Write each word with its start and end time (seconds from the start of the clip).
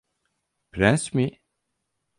Prens 0.71 1.05
mi? 1.15 1.27